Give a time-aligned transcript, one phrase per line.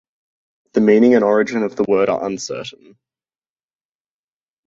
[0.73, 2.97] The meaning and origin of the word are uncertain.